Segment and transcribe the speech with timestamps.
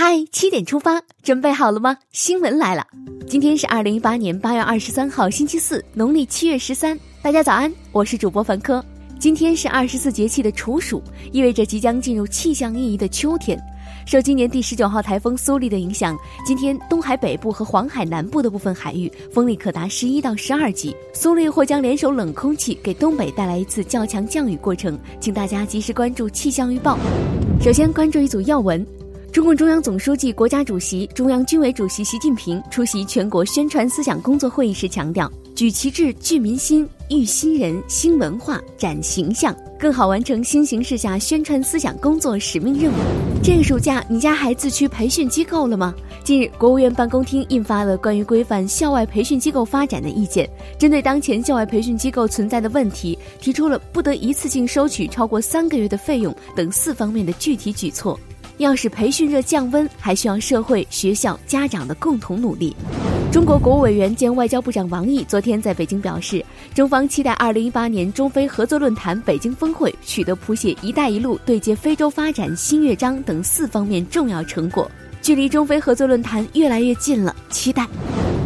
[0.00, 1.96] 嗨，七点出发，准备好了吗？
[2.12, 2.86] 新闻来了，
[3.26, 6.96] 今天是二零一八年八月二十三号，星期四，农历七月十三。
[7.20, 8.80] 大家早安，我是主播凡科。
[9.18, 11.02] 今天是二十四节气的处暑，
[11.32, 13.60] 意味着即将进入气象意义的秋天。
[14.06, 20.94] 受今年第十九号台风苏力的影响，今天东海北部和黄海南部的部分海域风力可达十一到十二级。
[21.12, 26.96] 苏力或将联手冷空气给东北带来一次较强降雨过程，请大家及时关注气象预报。
[27.60, 28.86] 首先关注一组要闻。
[29.30, 42.94] 中共中央总书记、国家主席、中央军委主席习近平出席全国宣传思想工作会议时强调：“举旗帜，聚民心，育新人、新文化，展形象，更好完成新形势下宣传思想工作使命任务。”
[43.44, 45.94] 这个暑假，你家孩子去培训机构了吗？
[46.24, 50.48] 近日，国务院办公厅印发了关于规范校外培训机构发展的意见，
[50.78, 58.18] 针对当前校外培训机构存在的问题，提出了不得一次性收取超过三个月的费用等四方面的具体举措。
[58.58, 62.76] 要使培训热降温，还需要社会、学校、家长的共同努力。
[63.30, 74.90] 中国国务委员兼外交部长王毅昨天在北京表示，中方期待2018年中非合作论坛北京峰会取得谱写“一带一路”对接非洲发展新乐章等四方面重要成果，
[75.22, 77.86] 距离中非合作论坛越来越近了，期待。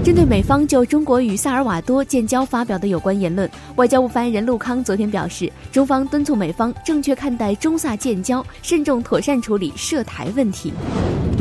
[0.04, 10.72] 针对美方就中国与萨尔瓦多建交发表的有关言论，外交部发言人陆康昨天表示，中方敦促美方正确看待中萨建交，慎重妥善处理涉台问题。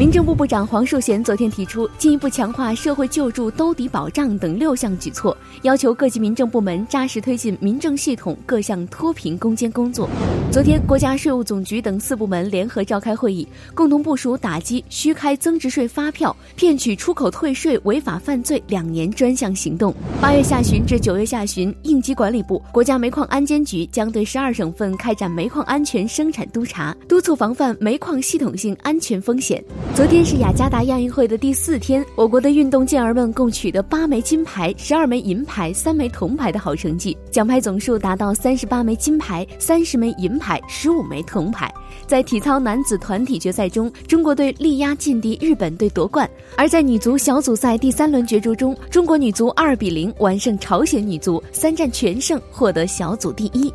[0.01, 10.09] 民政部部长黄树贤昨天提出，进一步强化社会救助兜底保障等六项举措，要求各级民政部门扎实推进民政系统各项脱贫攻坚工作。
[10.51, 18.61] 昨天，国家税务总局等四部门联合召开会议，共同部署打击虚开增值税发票、骗取出口退税违法犯罪。
[18.69, 29.63] 两年专项行动，八月下旬至九月下旬，应急管理部、国家煤矿安监局将对十二省份开展煤矿安全生产督查，督促防范煤矿系统性安全风险。
[29.93, 41.71] 昨天是雅加达亚运会的第四天，我国的运动健儿们共取得八枚金牌、十二枚银牌、三枚铜牌的好成绩，奖牌总数达到三十八枚金牌、三十枚银牌、十五枚铜牌。
[42.07, 53.71] 在体操男子团体决赛中，中国队力压劲敌日本队夺冠；而在女足小组赛第三轮角逐中，中国女足二比零完胜朝鲜女足，三战全胜，获得小组第一。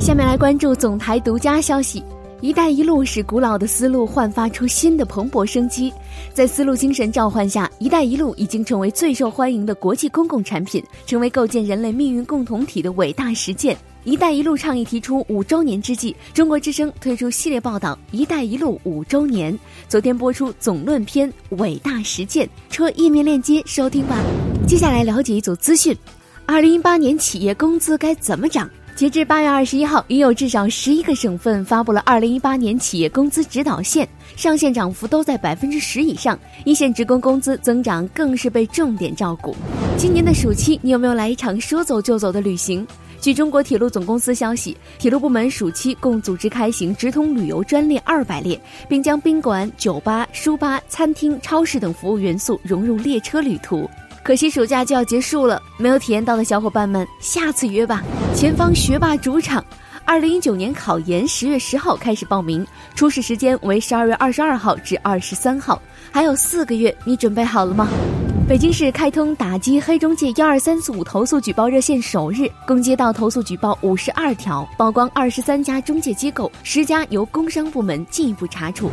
[0.00, 2.00] 下面来关注总台独家消息
[2.42, 5.92] ：“一带一路”使古老的丝路焕发出新的蓬勃生机。
[6.34, 13.76] 在丝路精神召唤下，“一带一路”已经成为最受欢迎的国际公共产品，成为构建人类命运共同体的伟大实践。
[14.04, 19.58] “一带一路”倡议提出五周年之际，中国之声推出系列报道“一带一路五周年”。
[19.88, 24.22] 昨天播出总论篇《伟大实践》，戳页面链接收听吧。
[24.66, 25.96] 接下来了解一组资讯：
[26.44, 28.70] 二零一八年企业工资该怎么涨？
[28.96, 36.38] 截至八月二十一号，已有至少十一个省份发布了二零一八年企业工资指导线，上限涨幅都在百分之十以上。
[36.64, 39.54] 一线职工工资增长更是被重点照顾。
[39.98, 42.86] 今年的暑期，你有没有来一场说走就走的旅行？
[43.20, 48.58] 据中国铁路总公司消息，铁路部门暑期共组织开行直通旅游专列二百列，
[48.88, 53.86] 并将宾馆、酒吧、书吧、餐厅、超市等服务元素融入列车旅途。
[54.26, 58.02] 可惜暑假就要结束了，没有体验到的小伙伴们，下次约吧。
[58.34, 59.64] 前方学霸主场，
[60.04, 62.66] 二零一九年考研十月十号开始报名，
[62.96, 67.86] 初试时间为十二月二十二号至二十三号，还有四个月，你准备好了吗？
[68.48, 78.88] 北京市开通打击黑中介幺二三四五投诉举报热线首日，共接到投诉举报五十二条，曝光二十三家中介机构，十家由工商部门进一步查处。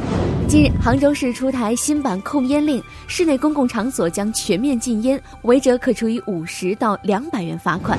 [0.47, 7.95] 近日，杭州市出台新版控烟令，室内公共场所将全面禁烟，违者可处以五十到两百元罚款。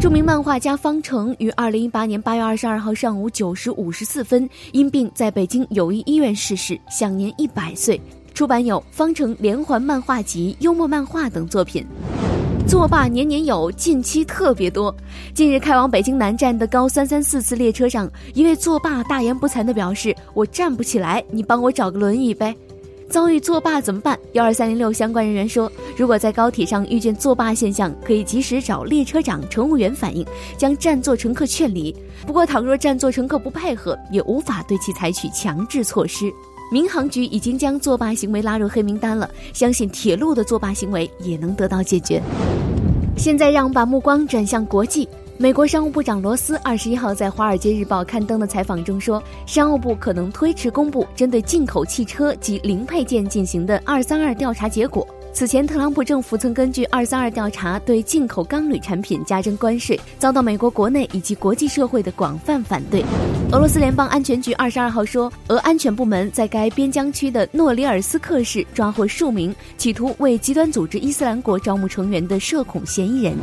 [0.00, 8.00] 著名漫画家方成于二零一八年八月二十二号上午九时五十四分因病在北京友谊医院逝世，享年一百岁。
[8.38, 11.84] 出版有《方程连环漫画集》《幽默漫画》等作品。
[12.68, 14.94] 作罢年年有，近期特别多。
[15.34, 22.54] 近日开往北京南站的高三三四次列车上，一位作罢大言不惭地表示：“我站不起来，你帮我找个轮椅呗。”
[23.10, 24.16] 遭遇作罢怎么办？
[24.34, 30.24] 幺二三零六相关人员说，如果在高铁上遇见作罢现象，可以及时找列车长、乘务员反映，
[30.56, 31.92] 将占座乘客劝离。
[32.24, 36.32] 不过，倘若占座乘客不配合，也无法对其采取强制措施。
[36.70, 42.22] 民航局已经将作罢行为拉入黑名单了，相信铁路的作罢行为也能得到解决。
[43.16, 45.08] 现在让我们把目光转向国际。
[45.40, 55.06] 美国商务部长罗斯二十一号在《华尔街日报》刊登的采访中说，商务部可能推迟公布针对进口汽车及零配件进行的“二三二”调查结果。
[55.38, 63.04] 此前，特朗普政府曾根据“二三二”调查，对进口钢铝产品加征关税，遭到美国国内以及国际社会的广泛反对。
[63.52, 73.36] 俄罗斯联邦安全局二十二号说，俄安全部门在该边疆区的诺里尔斯克市抓获数名企图为极端组织伊斯兰国招募成员的涉恐嫌疑人。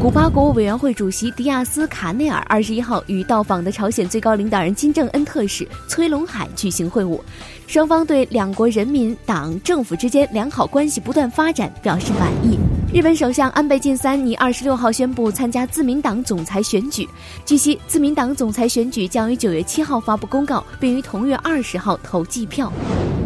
[0.00, 7.20] 古巴国务委员会主席迪亚斯卡内尔二十一号与到访的朝鲜最高领导人金正恩特使崔龙海举行会晤，
[7.66, 12.58] 双方对两国人民、党、政府之间良好关系不断发发展表示满意。
[12.92, 17.08] 日本首相安倍晋三拟二十六号宣布参加自民党总裁选举。
[17.46, 22.70] 据悉，自民党总裁选举将于九月七号发布公告，并于同月二十号投计票。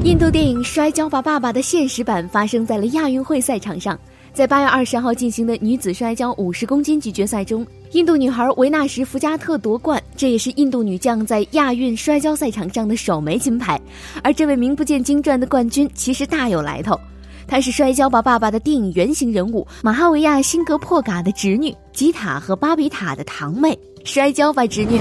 [0.04, 3.98] 印度电影《摔跤吧，爸爸》的现实版发生在了亚运会赛场上，
[4.32, 13.80] 在八月二十号进行的女子摔跤五十公斤级决赛中，印度女孩维纳什·福加特夺冠，这也是印度女将在亚运摔跤赛场上的首枚金牌。
[14.22, 16.96] 而这位名不见经传的冠军，其实大有来头。
[17.46, 23.78] 她是《摔跤吧，爸爸》的电影原型人物马哈维亚·辛格珀嘎的侄女，吉塔和巴比塔的堂妹。
[24.04, 25.00] 摔跤吧，侄女！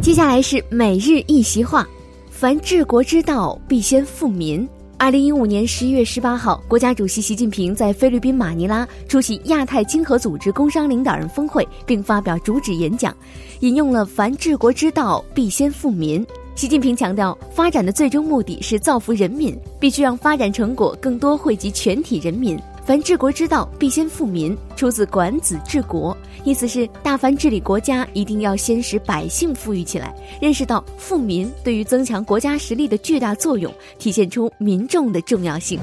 [0.00, 1.86] 接下来是每日一席话：
[2.28, 4.68] 凡治国之道，必先富民。
[4.98, 13.14] 二零一五年十一月十八号，国家主席习近平在菲律宾马尼拉出席亚太经合组织工商领导人峰会，并发表主旨演讲，
[13.60, 16.24] 引用了“凡治国之道，必先富民”。
[16.54, 22.58] 习近平强调，发展的最终目的是造福人民，必须让发展成果更多惠及全体人民。
[22.84, 26.14] 凡治国之道，必先富民，出自《管子治国》，
[26.44, 35.80] 意思是大凡治理国家，一定要先使百姓富裕起来，认识到富民对于增强国家实力的巨大作用，体现出民众的重要性。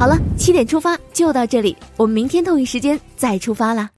[0.00, 3.88] 好了，七点出发就到这里，我们明天同一时间再出发啦。